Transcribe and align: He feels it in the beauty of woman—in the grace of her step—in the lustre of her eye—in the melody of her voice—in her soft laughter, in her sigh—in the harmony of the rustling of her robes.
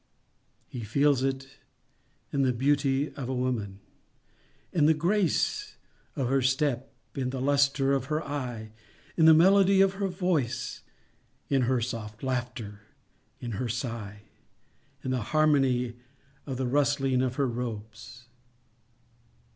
He 0.67 0.81
feels 0.83 1.21
it 1.21 1.59
in 2.33 2.41
the 2.41 2.53
beauty 2.53 3.13
of 3.13 3.27
woman—in 3.29 4.85
the 4.87 4.95
grace 4.95 5.75
of 6.15 6.27
her 6.27 6.41
step—in 6.41 7.29
the 7.29 7.39
lustre 7.39 7.93
of 7.93 8.05
her 8.05 8.23
eye—in 8.23 9.25
the 9.25 9.35
melody 9.35 9.79
of 9.79 9.93
her 10.01 10.07
voice—in 10.07 11.61
her 11.61 11.81
soft 11.81 12.23
laughter, 12.23 12.79
in 13.39 13.51
her 13.61 13.69
sigh—in 13.69 15.11
the 15.11 15.21
harmony 15.37 15.97
of 16.47 16.57
the 16.57 16.65
rustling 16.65 17.21
of 17.21 17.35
her 17.35 17.47
robes. 17.47 18.25